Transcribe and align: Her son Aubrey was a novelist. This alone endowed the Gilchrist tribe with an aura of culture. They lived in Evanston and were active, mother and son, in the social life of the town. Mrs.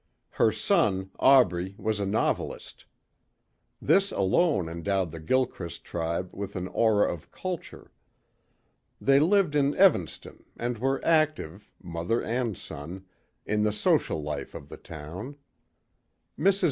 Her 0.31 0.51
son 0.51 1.11
Aubrey 1.19 1.75
was 1.77 1.99
a 1.99 2.07
novelist. 2.07 2.85
This 3.79 4.11
alone 4.11 4.67
endowed 4.67 5.11
the 5.11 5.19
Gilchrist 5.19 5.83
tribe 5.85 6.29
with 6.33 6.55
an 6.55 6.67
aura 6.69 7.13
of 7.13 7.29
culture. 7.31 7.91
They 8.99 9.19
lived 9.19 9.53
in 9.53 9.75
Evanston 9.77 10.43
and 10.57 10.79
were 10.79 11.05
active, 11.05 11.69
mother 11.83 12.19
and 12.19 12.57
son, 12.57 13.05
in 13.45 13.61
the 13.61 13.71
social 13.71 14.23
life 14.23 14.55
of 14.55 14.69
the 14.69 14.77
town. 14.77 15.35
Mrs. 16.35 16.59